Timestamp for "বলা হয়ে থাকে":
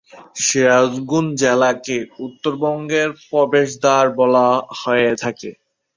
4.19-5.49